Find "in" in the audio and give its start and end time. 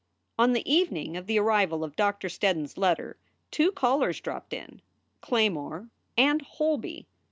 4.51-4.81